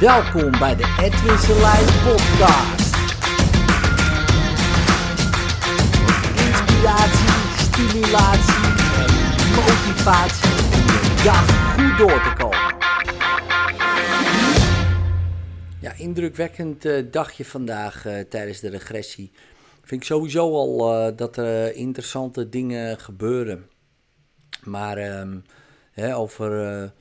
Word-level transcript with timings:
Welkom 0.00 0.50
bij 0.50 0.76
de 0.76 0.96
Edwin 1.00 1.38
Selijn 1.38 1.84
podcast. 1.84 2.96
Inspiratie, 6.36 7.28
stimulatie 7.56 8.64
en 8.96 9.12
motivatie 9.54 10.50
de 10.56 11.22
dag 11.24 11.74
goed 11.74 11.98
door 11.98 12.22
te 12.22 12.32
komen. 12.38 12.76
Ja, 15.80 15.92
indrukwekkend 15.96 16.84
eh, 16.84 17.04
dagje 17.10 17.44
vandaag 17.44 18.06
eh, 18.06 18.20
tijdens 18.20 18.60
de 18.60 18.68
regressie. 18.68 19.32
Vind 19.82 20.00
ik 20.00 20.06
sowieso 20.06 20.54
al 20.54 20.92
eh, 20.92 21.16
dat 21.16 21.36
er 21.36 21.74
interessante 21.74 22.48
dingen 22.48 22.98
gebeuren. 22.98 23.68
Maar 24.64 24.96
ehm, 24.96 25.38
hè, 25.92 26.16
over 26.16 26.92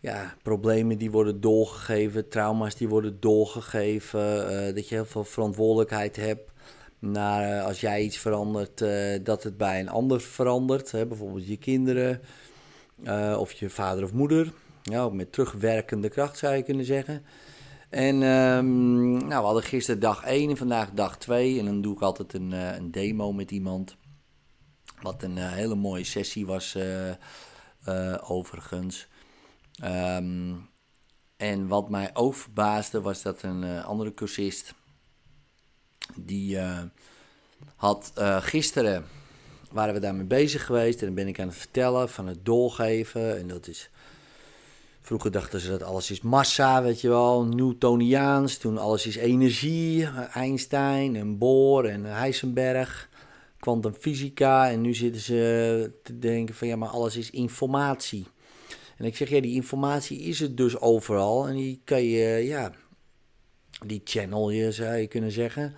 ja, 0.00 0.34
problemen 0.42 0.98
die 0.98 1.10
worden 1.10 1.40
doorgegeven, 1.40 2.28
trauma's 2.28 2.74
die 2.74 2.88
worden 2.88 3.20
doorgegeven, 3.20 4.48
eh, 4.48 4.74
dat 4.74 4.88
je 4.88 4.94
heel 4.94 5.04
veel 5.04 5.24
verantwoordelijkheid 5.24 6.16
hebt. 6.16 6.50
Naar 6.98 7.58
eh, 7.58 7.64
als 7.64 7.80
jij 7.80 8.02
iets 8.02 8.18
verandert, 8.18 8.80
eh, 8.80 9.18
dat 9.22 9.42
het 9.42 9.56
bij 9.56 9.80
een 9.80 9.88
ander 9.88 10.20
verandert. 10.20 10.90
Hè, 10.90 11.06
bijvoorbeeld 11.06 11.46
je 11.46 11.56
kinderen 11.56 12.20
of 13.38 13.52
je 13.52 13.70
vader 13.70 14.04
of 14.04 14.12
moeder. 14.12 14.52
Ja, 14.82 15.08
met 15.08 15.32
terugwerkende 15.32 16.08
kracht 16.08 16.38
zou 16.38 16.54
je 16.54 16.62
kunnen 16.62 16.84
zeggen. 16.84 17.24
En 17.90 18.22
ehm, 18.22 19.10
nou, 19.10 19.28
we 19.28 19.34
hadden 19.34 19.62
gisteren 19.62 20.00
dag 20.00 20.24
1 20.24 20.50
en 20.50 20.56
vandaag 20.56 20.90
dag 20.90 21.18
2. 21.18 21.58
En 21.58 21.64
dan 21.64 21.80
doe 21.80 21.94
ik 21.94 22.00
altijd 22.00 22.32
een, 22.32 22.52
een 22.52 22.90
demo 22.90 23.32
met 23.32 23.50
iemand. 23.50 23.96
Wat 25.02 25.22
een 25.22 25.36
hele 25.36 25.74
mooie 25.74 26.04
sessie 26.04 26.46
was, 26.46 26.78
overigens. 28.22 29.08
Ehm, 29.80 30.54
en 31.36 31.68
wat 31.68 31.90
mij 31.90 32.10
ook 32.14 32.34
verbaasde 32.34 33.00
was 33.00 33.22
dat 33.22 33.42
een 33.42 33.64
eh, 33.64 33.84
andere 33.84 34.14
cursist. 34.14 34.74
Die 36.14 36.58
eh, 36.58 36.82
had 37.76 38.12
eh, 38.14 38.42
gisteren. 38.42 39.04
waren 39.72 39.94
we 39.94 40.00
daarmee 40.00 40.24
bezig 40.24 40.66
geweest. 40.66 41.00
En 41.00 41.06
dan 41.06 41.14
ben 41.14 41.28
ik 41.28 41.40
aan 41.40 41.48
het 41.48 41.56
vertellen 41.56 42.08
van 42.08 42.26
het 42.26 42.44
doorgeven. 42.44 43.38
En 43.38 43.48
dat 43.48 43.66
is. 43.66 43.90
Vroeger 45.00 45.30
dachten 45.30 45.60
ze 45.60 45.70
dat 45.70 45.82
alles 45.82 46.10
is 46.10 46.20
massa, 46.20 46.82
weet 46.82 47.00
je 47.00 47.08
wel, 47.08 47.44
Newtoniaans. 47.44 48.58
Toen 48.58 48.78
alles 48.78 49.06
is 49.06 49.16
energie, 49.16 50.06
Einstein 50.34 51.16
en 51.16 51.38
Bohr 51.38 51.84
en 51.84 52.04
Heisenberg, 52.04 53.08
kwantumfysica. 53.60 54.70
En 54.70 54.80
nu 54.80 54.94
zitten 54.94 55.20
ze 55.20 55.90
te 56.02 56.18
denken 56.18 56.54
van 56.54 56.68
ja, 56.68 56.76
maar 56.76 56.88
alles 56.88 57.16
is 57.16 57.30
informatie. 57.30 58.26
En 58.98 59.04
ik 59.04 59.16
zeg 59.16 59.28
ja, 59.28 59.40
die 59.40 59.54
informatie 59.54 60.18
is 60.18 60.40
het 60.40 60.56
dus 60.56 60.80
overal. 60.80 61.48
En 61.48 61.56
die 61.56 61.80
kan 61.84 62.02
je, 62.02 62.44
ja, 62.44 62.72
die 63.86 64.00
channel 64.04 64.50
je 64.50 64.72
zou 64.72 64.96
je 64.96 65.06
kunnen 65.06 65.32
zeggen. 65.32 65.70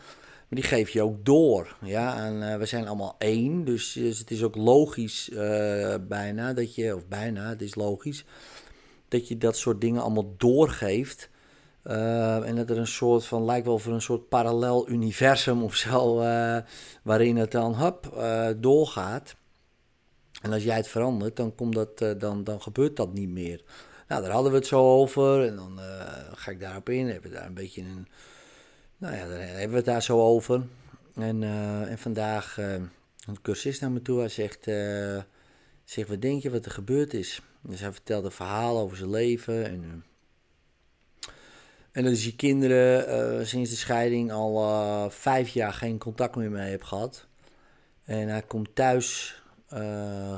Maar 0.48 0.60
die 0.60 0.68
geef 0.68 0.90
je 0.90 1.02
ook 1.02 1.24
door. 1.24 1.76
Ja, 1.84 2.24
en 2.26 2.52
eh, 2.52 2.58
we 2.58 2.66
zijn 2.66 2.86
allemaal 2.86 3.14
één. 3.18 3.64
Dus, 3.64 3.92
dus 3.92 4.18
het 4.18 4.30
is 4.30 4.42
ook 4.42 4.56
logisch 4.56 5.30
eh, 5.30 5.94
bijna 6.08 6.52
dat 6.52 6.74
je, 6.74 6.96
of 6.96 7.06
bijna, 7.06 7.48
het 7.48 7.62
is 7.62 7.74
logisch 7.74 8.24
dat 9.08 9.28
je 9.28 9.38
dat 9.38 9.56
soort 9.56 9.80
dingen 9.80 10.02
allemaal 10.02 10.34
doorgeeft. 10.36 11.28
Uh, 11.84 12.48
en 12.48 12.56
dat 12.56 12.70
er 12.70 12.78
een 12.78 12.86
soort 12.86 13.24
van, 13.24 13.44
lijkt 13.44 13.66
wel 13.66 13.78
voor 13.78 13.92
een 13.92 14.02
soort 14.02 14.28
parallel 14.28 14.88
universum 14.88 15.62
of 15.62 15.74
zo, 15.74 16.16
waarin 17.02 17.36
het 17.36 17.50
dan 17.50 17.94
uh, 18.16 18.48
doorgaat. 18.56 19.34
En 20.40 20.52
als 20.52 20.62
jij 20.62 20.76
het 20.76 20.88
verandert, 20.88 21.36
dan, 21.36 21.54
komt 21.54 21.74
dat, 21.74 22.20
dan, 22.20 22.44
dan 22.44 22.62
gebeurt 22.62 22.96
dat 22.96 23.12
niet 23.12 23.28
meer. 23.28 23.62
Nou, 24.08 24.22
daar 24.22 24.30
hadden 24.30 24.52
we 24.52 24.58
het 24.58 24.66
zo 24.66 24.98
over 24.98 25.46
en 25.46 25.56
dan 25.56 25.80
ga 26.34 26.50
ik 26.50 26.60
daarop 26.60 26.88
in. 26.88 27.08
Hebben 27.08 27.30
we 27.30 27.36
daar 27.36 27.46
een 27.46 27.54
beetje 27.54 27.82
een, 27.82 28.08
nou 28.96 29.16
ja, 29.16 29.28
daar 29.28 29.38
hebben 29.40 29.70
we 29.70 29.76
het 29.76 29.84
daar 29.84 30.02
zo 30.02 30.20
over. 30.20 30.62
En, 31.14 31.42
en 31.88 31.98
vandaag 31.98 32.56
een 32.56 33.42
cursist 33.42 33.80
naar 33.80 33.90
me 33.90 34.02
toe, 34.02 34.18
hij 34.18 34.28
zegt, 34.28 34.64
zegt, 35.84 36.08
wat 36.08 36.22
denk 36.22 36.42
je 36.42 36.50
wat 36.50 36.64
er 36.64 36.70
gebeurd 36.70 37.14
is? 37.14 37.42
Dus 37.62 37.80
hij 37.80 37.92
vertelde 37.92 38.26
een 38.26 38.32
verhaal 38.32 38.78
over 38.78 38.96
zijn 38.96 39.10
leven. 39.10 39.66
En, 39.66 39.82
uh, 39.82 39.90
en 41.92 42.04
dat 42.04 42.12
is 42.12 42.22
die 42.22 42.36
kinderen 42.36 43.08
uh, 43.38 43.46
sinds 43.46 43.70
de 43.70 43.76
scheiding 43.76 44.32
al 44.32 44.62
uh, 44.62 45.10
vijf 45.10 45.48
jaar 45.48 45.72
geen 45.72 45.98
contact 45.98 46.36
meer 46.36 46.50
mee 46.50 46.68
heeft 46.68 46.84
gehad. 46.84 47.26
En 48.04 48.28
hij 48.28 48.42
komt 48.42 48.74
thuis 48.74 49.42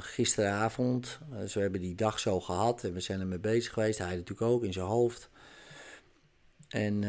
gisteravond. 0.00 1.19
dus 1.31 1.54
we 1.54 1.60
hebben 1.60 1.81
die 1.81 1.94
dag 1.94 2.19
zo 2.19 2.41
gehad 2.41 2.84
en 2.84 2.93
we 2.93 3.00
zijn 3.00 3.20
ermee 3.20 3.38
bezig 3.38 3.72
geweest. 3.72 3.98
Hij 3.98 4.09
natuurlijk 4.09 4.50
ook 4.50 4.65
in 4.65 4.72
zijn 4.72 4.87
hoofd. 4.87 5.31
En, 6.69 7.04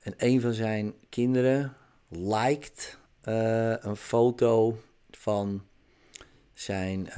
en 0.00 0.14
een 0.16 0.40
van 0.40 0.52
zijn 0.52 0.94
kinderen 1.08 1.76
liked 2.08 2.98
een 3.80 3.96
foto 3.96 4.80
van 5.10 5.66
zijn, 6.52 7.08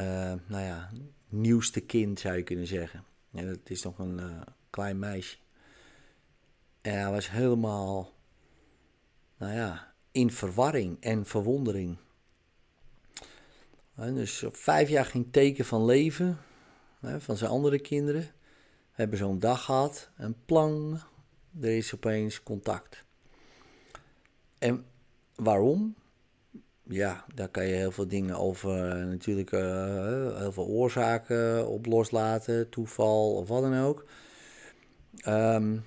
nou 0.47 0.65
ja, 0.65 0.91
nieuwste 1.29 1.81
kind, 1.81 2.21
zou 2.21 2.37
je 2.37 2.43
kunnen 2.43 2.67
zeggen. 2.67 3.05
En 3.33 3.47
dat 3.47 3.59
is 3.65 3.83
nog 3.83 3.99
een 3.99 4.21
klein 4.71 4.99
meisje. 4.99 5.37
En 6.81 7.01
hij 7.01 7.11
was 7.11 7.31
helemaal, 7.31 8.13
nou 9.37 9.55
ja, 9.55 9.95
in 10.13 10.31
verwarring 10.31 10.97
en 11.01 11.27
verwondering. 11.27 11.97
Dus 14.01 14.43
op 14.43 14.57
vijf 14.57 14.89
jaar 14.89 15.05
geen 15.05 15.31
teken 15.31 15.65
van 15.65 15.85
leven 15.85 16.39
van 17.19 17.37
zijn 17.37 17.51
andere 17.51 17.79
kinderen. 17.79 18.27
Hebben 18.93 19.19
zo'n 19.19 19.39
dag 19.39 19.65
gehad 19.65 20.11
en 20.17 20.37
plang, 20.45 21.03
er 21.61 21.77
is 21.77 21.95
opeens 21.95 22.43
contact. 22.43 23.05
En 24.59 24.85
waarom? 25.35 25.95
ja, 26.91 27.25
daar 27.35 27.49
kan 27.49 27.67
je 27.67 27.75
heel 27.75 27.93
veel 27.93 28.09
dingen 28.09 28.37
over, 28.37 28.97
natuurlijk 29.07 29.53
uh, 29.53 30.37
heel 30.37 30.53
veel 30.53 30.67
oorzaken 30.67 31.69
op 31.69 31.87
loslaten, 31.87 32.69
toeval 32.69 33.35
of 33.35 33.49
wat 33.49 33.63
dan 33.63 33.81
ook. 33.81 34.05
Um, 35.27 35.85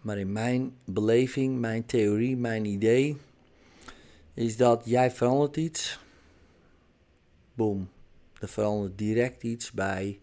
maar 0.00 0.18
in 0.18 0.32
mijn 0.32 0.76
beleving, 0.84 1.58
mijn 1.58 1.86
theorie, 1.86 2.36
mijn 2.36 2.64
idee 2.64 3.16
is 4.34 4.56
dat 4.56 4.82
jij 4.84 5.10
verandert 5.10 5.56
iets. 5.56 5.98
Boom. 7.60 7.90
Er 8.38 8.48
verandert 8.48 8.98
direct 8.98 9.42
iets 9.42 9.70
bij 9.70 10.20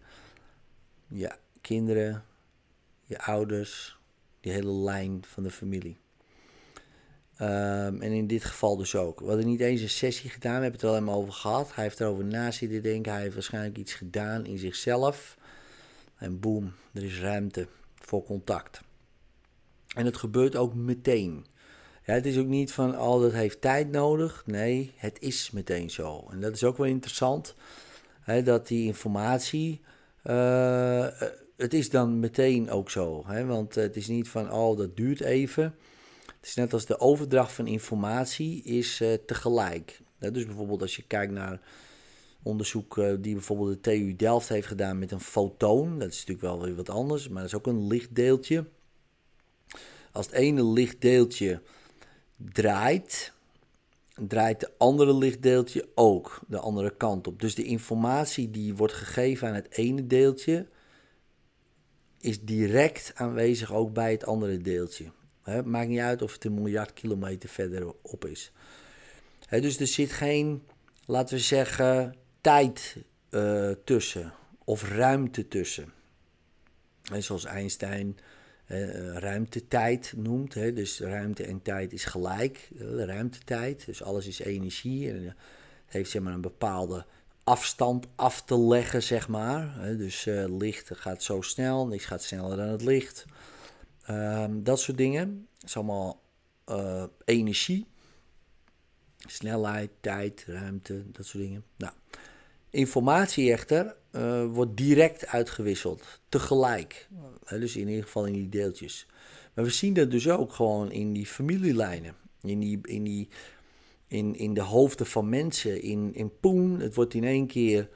je 1.08 1.32
kinderen, 1.60 2.24
je 3.04 3.20
ouders, 3.20 3.98
die 4.40 4.52
hele 4.52 4.72
lijn 4.72 5.24
van 5.26 5.42
de 5.42 5.50
familie. 5.50 5.98
Um, 7.40 8.02
en 8.02 8.12
in 8.12 8.26
dit 8.26 8.44
geval 8.44 8.76
dus 8.76 8.94
ook. 8.94 9.20
We 9.20 9.26
hadden 9.26 9.46
niet 9.46 9.60
eens 9.60 9.80
een 9.80 9.88
sessie 9.88 10.30
gedaan, 10.30 10.56
we 10.56 10.62
hebben 10.62 10.80
het 10.80 10.82
er 10.82 10.94
helemaal 10.94 11.20
over 11.20 11.32
gehad. 11.32 11.74
Hij 11.74 11.84
heeft 11.84 12.00
erover 12.00 12.24
na 12.24 12.50
zitten 12.50 12.82
denken, 12.82 13.12
hij 13.12 13.22
heeft 13.22 13.34
waarschijnlijk 13.34 13.78
iets 13.78 13.94
gedaan 13.94 14.46
in 14.46 14.58
zichzelf. 14.58 15.36
En 16.16 16.40
boem, 16.40 16.72
er 16.92 17.04
is 17.04 17.20
ruimte 17.20 17.68
voor 17.94 18.24
contact. 18.24 18.80
En 19.94 20.04
het 20.04 20.16
gebeurt 20.16 20.56
ook 20.56 20.74
meteen. 20.74 21.46
Het 22.14 22.26
is 22.26 22.38
ook 22.38 22.46
niet 22.46 22.72
van, 22.72 23.00
oh 23.00 23.20
dat 23.20 23.32
heeft 23.32 23.60
tijd 23.60 23.90
nodig. 23.90 24.42
Nee, 24.46 24.92
het 24.96 25.16
is 25.20 25.50
meteen 25.50 25.90
zo. 25.90 26.26
En 26.30 26.40
dat 26.40 26.54
is 26.54 26.64
ook 26.64 26.76
wel 26.76 26.86
interessant, 26.86 27.54
hè, 28.20 28.42
dat 28.42 28.66
die 28.66 28.86
informatie, 28.86 29.80
uh, 30.24 31.06
het 31.56 31.74
is 31.74 31.90
dan 31.90 32.20
meteen 32.20 32.70
ook 32.70 32.90
zo. 32.90 33.24
Hè, 33.26 33.46
want 33.46 33.74
het 33.74 33.96
is 33.96 34.06
niet 34.06 34.28
van, 34.28 34.52
oh 34.52 34.78
dat 34.78 34.96
duurt 34.96 35.20
even. 35.20 35.74
Het 36.26 36.46
is 36.46 36.54
net 36.54 36.72
als 36.72 36.86
de 36.86 37.00
overdracht 37.00 37.52
van 37.52 37.66
informatie 37.66 38.62
is 38.62 39.00
uh, 39.00 39.12
tegelijk. 39.26 40.00
Dus 40.18 40.46
bijvoorbeeld 40.46 40.82
als 40.82 40.96
je 40.96 41.02
kijkt 41.06 41.32
naar 41.32 41.60
onderzoek 42.42 42.94
die 43.20 43.34
bijvoorbeeld 43.34 43.84
de 43.84 43.90
TU 43.90 44.16
Delft 44.16 44.48
heeft 44.48 44.66
gedaan 44.66 44.98
met 44.98 45.10
een 45.10 45.20
fotoon. 45.20 45.98
Dat 45.98 46.08
is 46.08 46.18
natuurlijk 46.18 46.46
wel 46.46 46.60
weer 46.60 46.76
wat 46.76 46.90
anders, 46.90 47.28
maar 47.28 47.42
dat 47.42 47.50
is 47.50 47.56
ook 47.56 47.66
een 47.66 47.86
lichtdeeltje. 47.86 48.64
Als 50.12 50.26
het 50.26 50.34
ene 50.34 50.64
lichtdeeltje 50.64 51.62
draait, 52.38 53.32
draait 54.14 54.60
de 54.60 54.70
andere 54.78 55.14
lichtdeeltje 55.14 55.88
ook 55.94 56.40
de 56.48 56.58
andere 56.58 56.96
kant 56.96 57.26
op. 57.26 57.40
Dus 57.40 57.54
de 57.54 57.64
informatie 57.64 58.50
die 58.50 58.74
wordt 58.74 58.92
gegeven 58.92 59.48
aan 59.48 59.54
het 59.54 59.70
ene 59.70 60.06
deeltje 60.06 60.66
is 62.20 62.40
direct 62.40 63.12
aanwezig 63.14 63.72
ook 63.72 63.92
bij 63.92 64.12
het 64.12 64.24
andere 64.24 64.58
deeltje. 64.58 65.12
He, 65.42 65.62
maakt 65.62 65.88
niet 65.88 66.00
uit 66.00 66.22
of 66.22 66.32
het 66.32 66.44
een 66.44 66.54
miljard 66.54 66.92
kilometer 66.92 67.48
verderop 67.48 68.24
is. 68.24 68.52
Dus 69.48 69.80
er 69.80 69.86
zit 69.86 70.12
geen, 70.12 70.62
laten 71.06 71.36
we 71.36 71.42
zeggen, 71.42 72.14
tijd 72.40 72.96
uh, 73.30 73.70
tussen 73.84 74.32
of 74.64 74.82
ruimte 74.88 75.48
tussen. 75.48 75.92
En 77.12 77.22
zoals 77.22 77.44
Einstein 77.44 78.18
ruimtetijd 79.14 80.12
noemt. 80.16 80.54
He, 80.54 80.72
dus 80.72 81.00
ruimte 81.00 81.44
en 81.44 81.62
tijd 81.62 81.92
is 81.92 82.04
gelijk. 82.04 82.70
Ruimtetijd, 82.96 83.86
dus 83.86 84.02
alles 84.02 84.26
is 84.26 84.38
energie. 84.38 85.10
En 85.10 85.24
het 85.24 85.36
heeft 85.86 86.10
zeg 86.10 86.22
maar 86.22 86.32
een 86.32 86.40
bepaalde 86.40 87.04
afstand 87.44 88.06
af 88.14 88.42
te 88.42 88.58
leggen, 88.58 89.02
zeg 89.02 89.28
maar. 89.28 89.96
Dus 89.96 90.26
uh, 90.26 90.58
licht 90.58 90.90
gaat 90.94 91.22
zo 91.22 91.40
snel, 91.40 91.86
niks 91.86 92.04
gaat 92.04 92.22
sneller 92.22 92.56
dan 92.56 92.68
het 92.68 92.82
licht. 92.82 93.24
Ehm, 94.04 94.62
dat 94.62 94.80
soort 94.80 94.96
dingen. 94.96 95.48
Het 95.58 95.68
is 95.68 95.76
allemaal 95.76 96.20
uh, 96.66 97.04
energie. 97.24 97.86
Snelheid, 99.16 99.90
tijd, 100.00 100.44
ruimte, 100.46 101.10
dat 101.10 101.26
soort 101.26 101.44
dingen. 101.44 101.64
Nou, 101.76 101.92
informatie 102.70 103.52
echter 103.52 103.96
uh, 104.12 104.44
wordt 104.44 104.76
direct 104.76 105.26
uitgewisseld, 105.26 106.20
tegelijk. 106.28 107.08
dus 107.48 107.76
in 107.76 107.88
ieder 107.88 108.04
geval 108.04 108.26
in 108.26 108.32
die 108.32 108.48
deeltjes. 108.48 109.06
Maar 109.54 109.64
we 109.64 109.70
zien 109.70 109.94
dat 109.94 110.10
dus 110.10 110.28
ook 110.28 110.52
gewoon 110.52 110.92
in 110.92 111.12
die 111.12 111.26
familielijnen. 111.26 112.14
In, 112.42 112.60
die, 112.60 112.78
in, 112.82 113.04
die, 113.04 113.28
in, 114.06 114.34
in 114.36 114.54
de 114.54 114.62
hoofden 114.62 115.06
van 115.06 115.28
mensen. 115.28 115.82
In, 115.82 116.14
in 116.14 116.38
Poen, 116.40 116.80
het 116.80 116.94
wordt 116.94 117.14
in 117.14 117.24
één 117.24 117.46
keer 117.46 117.88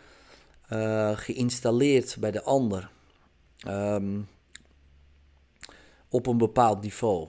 uh, 0.73 1.17
geïnstalleerd 1.17 2.17
bij 2.21 2.31
de 2.31 2.43
ander. 2.43 2.91
Um, 3.69 4.29
op 6.09 6.27
een 6.27 6.39
bepaald 6.39 6.83
niveau. 6.83 7.29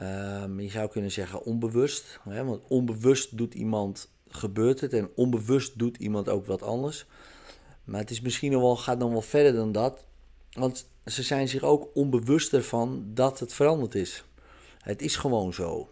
Um, 0.00 0.60
je 0.60 0.70
zou 0.70 0.88
kunnen 0.88 1.10
zeggen 1.10 1.44
onbewust. 1.44 2.20
Hè, 2.28 2.44
want 2.44 2.62
onbewust 2.68 3.36
doet 3.36 3.54
iemand, 3.54 4.10
gebeurt 4.28 4.80
het. 4.80 4.92
En 4.92 5.10
onbewust 5.14 5.78
doet 5.78 5.96
iemand 5.96 6.28
ook 6.28 6.46
wat 6.46 6.62
anders. 6.62 7.06
Maar 7.86 8.00
het 8.00 8.10
is 8.10 8.20
misschien 8.20 8.50
wel, 8.50 8.76
gaat 8.76 8.98
nog 8.98 9.10
wel 9.10 9.22
verder 9.22 9.52
dan 9.52 9.72
dat. 9.72 10.04
Want 10.52 10.88
ze 11.04 11.22
zijn 11.22 11.48
zich 11.48 11.62
ook 11.62 11.88
onbewust 11.94 12.52
ervan 12.52 13.04
dat 13.14 13.40
het 13.40 13.52
veranderd 13.52 13.94
is. 13.94 14.24
Het 14.78 15.02
is 15.02 15.16
gewoon 15.16 15.52
zo. 15.52 15.90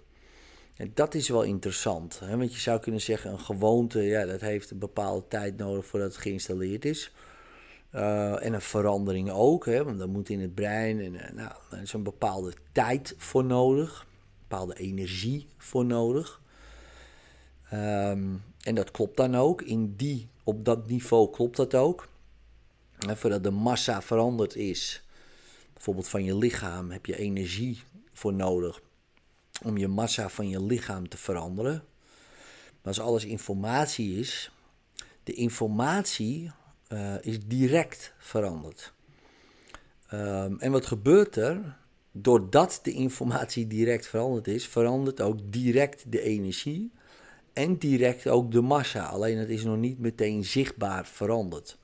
En 0.77 0.91
dat 0.95 1.15
is 1.15 1.29
wel 1.29 1.43
interessant. 1.43 2.21
Hè? 2.21 2.37
Want 2.37 2.55
je 2.55 2.61
zou 2.61 2.81
kunnen 2.81 3.01
zeggen, 3.01 3.33
een 3.33 3.41
gewoonte, 3.41 4.03
ja, 4.03 4.25
dat 4.25 4.41
heeft 4.41 4.71
een 4.71 4.79
bepaalde 4.79 5.29
tijd 5.29 5.57
nodig 5.57 5.87
voordat 5.87 6.13
het 6.13 6.23
geïnstalleerd 6.23 6.85
is. 6.85 7.13
Uh, 7.95 8.45
en 8.45 8.53
een 8.53 8.61
verandering 8.61 9.31
ook, 9.31 9.67
hè? 9.67 9.85
want 9.85 9.99
dat 9.99 10.09
moet 10.09 10.29
in 10.29 10.41
het 10.41 10.55
brein. 10.55 11.01
En, 11.01 11.15
uh, 11.15 11.31
nou, 11.33 11.83
is 11.83 11.93
een 11.93 12.03
bepaalde 12.03 12.53
tijd 12.73 13.15
voor 13.19 13.45
nodig, 13.45 14.01
een 14.01 14.47
bepaalde 14.49 14.75
energie 14.75 15.49
voor 15.57 15.85
nodig. 15.85 16.41
Um, 17.73 18.43
en 18.63 18.75
dat 18.75 18.91
klopt 18.91 19.17
dan 19.17 19.37
ook. 19.37 19.63
In 19.63 19.95
die, 19.97 20.29
op 20.45 20.65
dat 20.65 20.87
niveau 20.87 21.31
klopt 21.31 21.57
dat 21.57 21.75
ook. 21.75 22.09
En 22.99 23.17
voordat 23.17 23.43
de 23.43 23.51
massa 23.51 24.03
veranderd 24.03 24.57
is, 24.57 25.03
bijvoorbeeld 25.73 26.09
van 26.09 26.25
je 26.25 26.37
lichaam, 26.37 26.91
heb 26.91 27.07
je 27.07 27.17
energie 27.17 27.83
voor 28.13 28.33
nodig 28.33 28.81
om 29.63 29.77
je 29.77 29.89
massa 29.89 30.29
van 30.29 30.49
je 30.49 30.63
lichaam 30.63 31.09
te 31.09 31.17
veranderen. 31.17 31.85
Maar 32.83 32.95
als 32.95 33.01
alles 33.01 33.25
informatie 33.25 34.19
is, 34.19 34.51
de 35.23 35.33
informatie 35.33 36.51
uh, 36.89 37.15
is 37.21 37.47
direct 37.47 38.13
veranderd. 38.19 38.93
Um, 40.13 40.61
en 40.61 40.73
wat 40.73 40.87
gebeurt 40.87 41.37
er? 41.37 41.77
Doordat 42.13 42.81
de 42.83 42.93
informatie 42.93 43.67
direct 43.67 44.07
veranderd 44.07 44.49
is, 44.49 44.67
verandert 44.67 45.21
ook 45.21 45.39
direct 45.53 46.13
de 46.13 46.21
energie 46.21 46.93
en 47.55 47.77
direct 47.79 48.29
ook 48.29 48.53
de 48.53 48.61
massa. 48.61 49.05
Alleen 49.05 49.39
het 49.39 49.49
is 49.49 49.65
nog 49.65 49.77
niet 49.77 49.99
meteen 49.99 50.45
zichtbaar 50.45 51.07
veranderd. 51.07 51.79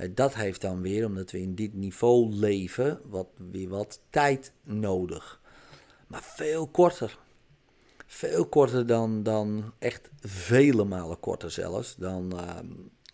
Uh, 0.00 0.08
dat 0.14 0.34
heeft 0.34 0.60
dan 0.60 0.80
weer, 0.80 1.06
omdat 1.06 1.30
we 1.30 1.40
in 1.40 1.54
dit 1.54 1.74
niveau 1.74 2.32
leven, 2.32 3.00
wat, 3.04 3.28
weer 3.50 3.68
wat 3.68 4.00
tijd 4.10 4.52
nodig. 4.62 5.40
Maar 6.06 6.22
veel 6.22 6.66
korter. 6.66 7.18
Veel 8.06 8.46
korter 8.46 8.86
dan, 8.86 9.22
dan 9.22 9.72
echt 9.78 10.10
vele 10.20 10.84
malen 10.84 11.20
korter 11.20 11.50
zelfs. 11.50 11.96
Dan, 11.96 12.32
uh, 12.34 12.58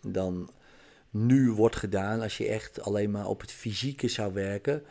dan 0.01 0.49
nu 1.09 1.51
wordt 1.51 1.75
gedaan 1.75 2.21
als 2.21 2.37
je 2.37 2.47
echt 2.47 2.81
alleen 2.81 3.11
maar 3.11 3.27
op 3.27 3.41
het 3.41 3.51
fysieke 3.51 4.07
zou 4.07 4.33
werken. 4.33 4.83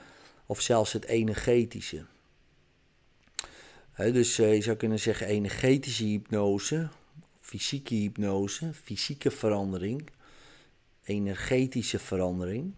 Of 0.46 0.60
zelfs 0.60 0.92
het 0.92 1.04
energetische. 1.04 2.04
dus 3.96 4.38
uh, 4.38 4.54
je 4.54 4.62
zou 4.62 4.76
kunnen 4.76 4.98
zeggen 4.98 5.26
energetische 5.26 6.04
hypnose, 6.04 6.88
fysieke 7.48 7.94
hypnose, 7.94 8.74
fysieke 8.74 9.30
verandering, 9.30 10.10
energetische 11.04 11.98
verandering. 11.98 12.74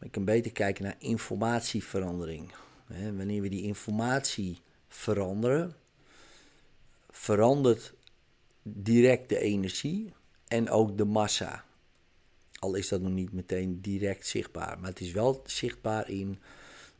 Je 0.00 0.08
kan 0.08 0.24
beter 0.24 0.52
kijken 0.52 0.84
naar 0.84 0.96
informatieverandering. 0.98 2.52
wanneer 2.86 3.42
we 3.42 3.48
die 3.48 3.62
informatie 3.62 4.58
veranderen, 4.88 5.76
verandert 7.10 7.92
direct 8.62 9.28
de 9.28 9.38
energie 9.38 10.12
en 10.46 10.70
ook 10.70 10.98
de 10.98 11.04
massa. 11.04 11.64
Al 12.58 12.74
is 12.74 12.88
dat 12.88 13.00
nog 13.00 13.12
niet 13.12 13.32
meteen 13.32 13.80
direct 13.80 14.26
zichtbaar. 14.26 14.78
Maar 14.78 14.90
het 14.90 15.00
is 15.00 15.12
wel 15.12 15.42
zichtbaar 15.46 16.08
in 16.08 16.38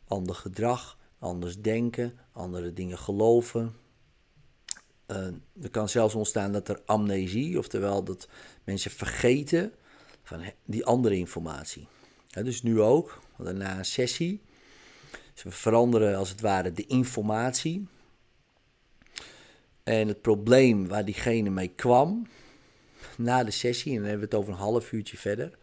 ander 0.06 0.34
gedrag, 0.34 0.98
anders 1.18 1.60
denken, 1.60 2.18
andere 2.32 2.72
dingen 2.72 2.98
geloven. 2.98 3.74
Uh, 5.10 5.16
er 5.62 5.70
kan 5.70 5.88
zelfs 5.88 6.14
ontstaan 6.14 6.52
dat 6.52 6.68
er 6.68 6.80
amnesie, 6.84 7.58
oftewel 7.58 8.04
dat 8.04 8.28
mensen 8.64 8.90
vergeten 8.90 9.72
van 10.22 10.40
die 10.64 10.84
andere 10.84 11.16
informatie. 11.16 11.86
dus 12.28 12.62
nu 12.62 12.80
ook, 12.80 13.20
na 13.36 13.78
een 13.78 13.84
sessie. 13.84 14.40
Dus 15.34 15.42
we 15.42 15.50
veranderen 15.50 16.16
als 16.16 16.28
het 16.28 16.40
ware 16.40 16.72
de 16.72 16.86
informatie. 16.86 17.86
En 19.82 20.08
het 20.08 20.22
probleem 20.22 20.88
waar 20.88 21.04
diegene 21.04 21.50
mee 21.50 21.68
kwam, 21.68 22.26
na 23.16 23.44
de 23.44 23.50
sessie, 23.50 23.92
en 23.92 23.98
dan 23.98 24.08
hebben 24.08 24.28
we 24.28 24.34
het 24.34 24.42
over 24.44 24.52
een 24.52 24.58
half 24.58 24.92
uurtje 24.92 25.16
verder, 25.16 25.58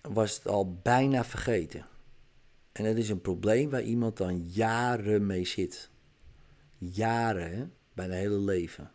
was 0.00 0.34
het 0.34 0.46
al 0.46 0.78
bijna 0.82 1.24
vergeten. 1.24 1.86
En 2.72 2.84
dat 2.84 2.96
is 2.96 3.08
een 3.08 3.20
probleem 3.20 3.70
waar 3.70 3.82
iemand 3.82 4.16
dan 4.16 4.48
jaren 4.48 5.26
mee 5.26 5.44
zit. 5.44 5.90
Jaren, 6.78 7.56
hè? 7.56 7.66
bijna 7.92 8.14
hele 8.14 8.38
leven. 8.38 8.90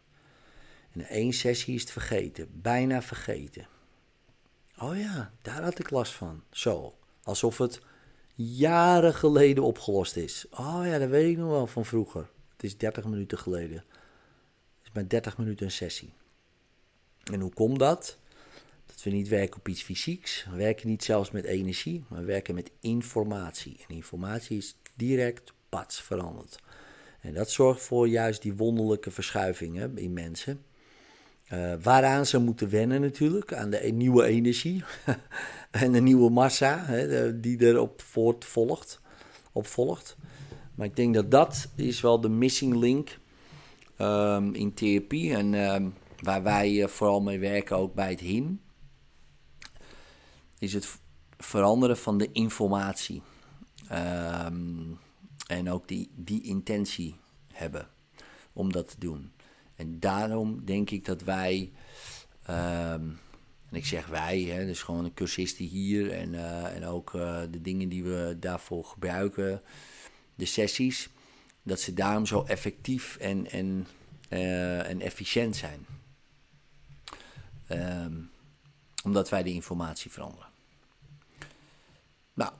En 0.91 1.01
één 1.01 1.33
sessie 1.33 1.75
is 1.75 1.81
het 1.81 1.91
vergeten, 1.91 2.47
bijna 2.51 3.01
vergeten. 3.01 3.67
Oh 4.77 4.97
ja, 4.97 5.33
daar 5.41 5.63
had 5.63 5.79
ik 5.79 5.89
last 5.89 6.13
van. 6.13 6.43
Zo, 6.51 6.97
alsof 7.23 7.57
het 7.57 7.81
jaren 8.35 9.13
geleden 9.13 9.63
opgelost 9.63 10.15
is. 10.15 10.45
Oh 10.51 10.81
ja, 10.85 10.97
dat 10.97 11.09
weet 11.09 11.31
ik 11.31 11.37
nog 11.37 11.49
wel 11.49 11.67
van 11.67 11.85
vroeger. 11.85 12.29
Het 12.51 12.63
is 12.63 12.77
30 12.77 13.05
minuten 13.05 13.37
geleden. 13.37 13.77
Het 13.77 14.83
is 14.83 14.91
maar 14.93 15.07
30 15.07 15.37
minuten 15.37 15.65
een 15.65 15.71
sessie. 15.71 16.13
En 17.23 17.39
hoe 17.39 17.53
komt 17.53 17.79
dat? 17.79 18.17
Dat 18.85 19.03
we 19.03 19.09
niet 19.09 19.27
werken 19.27 19.59
op 19.59 19.67
iets 19.67 19.83
fysieks. 19.83 20.45
We 20.49 20.57
werken 20.57 20.87
niet 20.87 21.03
zelfs 21.03 21.31
met 21.31 21.43
energie, 21.43 22.03
maar 22.07 22.19
we 22.19 22.25
werken 22.25 22.55
met 22.55 22.71
informatie. 22.79 23.85
En 23.87 23.95
informatie 23.95 24.57
is 24.57 24.75
direct, 24.95 25.53
pats, 25.69 26.01
veranderd. 26.01 26.59
En 27.23 27.33
dat 27.33 27.51
zorgt 27.51 27.81
voor 27.81 28.07
juist 28.07 28.41
die 28.41 28.53
wonderlijke 28.53 29.11
verschuivingen 29.11 29.97
in 29.97 30.13
mensen. 30.13 30.65
Uh, 31.53 31.73
waaraan 31.81 32.25
ze 32.25 32.39
moeten 32.39 32.69
wennen 32.69 33.01
natuurlijk, 33.01 33.53
aan 33.53 33.69
de 33.69 33.77
nieuwe 33.77 34.25
energie 34.25 34.83
en 35.71 35.91
de 35.91 36.01
nieuwe 36.01 36.29
massa 36.29 36.85
hè, 36.85 37.39
die 37.39 37.61
erop 37.61 38.01
voortvolgt, 38.01 39.01
opvolgt. 39.51 40.17
Maar 40.75 40.87
ik 40.87 40.95
denk 40.95 41.13
dat 41.13 41.31
dat 41.31 41.67
is 41.75 42.01
wel 42.01 42.21
de 42.21 42.29
missing 42.29 42.75
link 42.75 43.17
um, 43.97 44.53
in 44.53 44.73
therapie. 44.73 45.35
En 45.35 45.53
um, 45.53 45.93
waar 46.19 46.43
wij 46.43 46.71
uh, 46.71 46.87
vooral 46.87 47.21
mee 47.21 47.39
werken, 47.39 47.77
ook 47.77 47.93
bij 47.93 48.09
het 48.09 48.19
HIN, 48.19 48.61
is 50.59 50.73
het 50.73 50.97
veranderen 51.37 51.97
van 51.97 52.17
de 52.17 52.29
informatie. 52.31 53.21
Um, 53.91 54.99
en 55.57 55.69
ook 55.69 55.87
die, 55.87 56.11
die 56.15 56.43
intentie 56.43 57.15
hebben 57.53 57.87
om 58.53 58.71
dat 58.71 58.89
te 58.89 58.99
doen. 58.99 59.31
En 59.75 59.99
daarom 59.99 60.65
denk 60.65 60.89
ik 60.89 61.05
dat 61.05 61.21
wij, 61.21 61.71
en 62.45 63.19
ik 63.71 63.85
zeg 63.85 64.07
wij, 64.07 64.41
hè, 64.41 64.65
dus 64.65 64.81
gewoon 64.81 65.03
de 65.03 65.13
cursisten 65.13 65.65
hier 65.65 66.11
en, 66.11 66.33
uh, 66.33 66.75
en 66.75 66.85
ook 66.85 67.13
uh, 67.13 67.41
de 67.51 67.61
dingen 67.61 67.89
die 67.89 68.03
we 68.03 68.37
daarvoor 68.39 68.85
gebruiken, 68.85 69.61
de 70.35 70.45
sessies, 70.45 71.09
dat 71.63 71.79
ze 71.79 71.93
daarom 71.93 72.25
zo 72.25 72.43
effectief 72.43 73.17
en, 73.17 73.49
en, 73.51 73.87
uh, 74.29 74.89
en 74.89 75.01
efficiënt 75.01 75.55
zijn. 75.55 75.85
Um, 77.71 78.31
omdat 79.03 79.29
wij 79.29 79.43
de 79.43 79.53
informatie 79.53 80.11
veranderen. 80.11 80.47
Nou, 82.33 82.51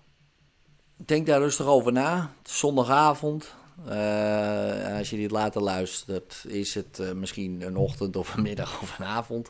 denk 1.08 1.26
daar 1.26 1.40
rustig 1.40 1.66
over 1.66 1.92
na. 1.92 2.34
Zondagavond. 2.44 3.56
Uh, 3.88 4.98
als 4.98 5.10
je 5.10 5.18
dit 5.18 5.32
later 5.32 5.62
luistert, 5.62 6.46
is 6.48 6.74
het 6.74 7.00
uh, 7.02 7.12
misschien 7.12 7.62
een 7.62 7.78
ochtend 7.78 8.16
of 8.16 8.34
een 8.34 8.42
middag 8.42 8.82
of 8.82 9.00
een 9.00 9.06
avond. 9.06 9.50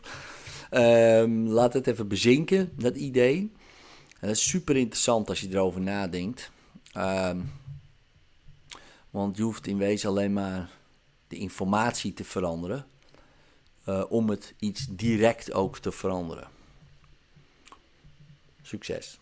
Um, 0.72 1.48
laat 1.48 1.74
het 1.74 1.88
even 1.88 2.08
bezinken, 2.08 2.72
dat 2.78 2.96
idee. 2.96 3.38
En 4.20 4.28
dat 4.28 4.30
is 4.30 4.50
super 4.50 4.76
interessant 4.76 5.30
als 5.30 5.42
je 5.42 5.50
erover 5.50 5.82
nadenkt. 5.82 6.52
Um, 6.98 7.52
want 9.10 9.38
je 9.38 9.44
hoeft 9.44 9.68
in 9.68 9.78
wezen 9.78 10.10
alleen 10.10 10.34
maar 10.34 10.70
de 11.28 11.38
informatie 11.38 12.14
te 12.14 12.24
veranderen. 12.24 12.86
om 14.10 14.30
het 14.30 14.54
iets 14.60 14.86
direct 14.90 15.54
ook 15.54 15.78
te 15.78 15.92
veranderen. 15.92 16.48
Succes! 18.62 19.20